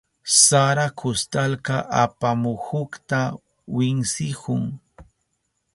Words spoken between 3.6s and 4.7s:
winsihun.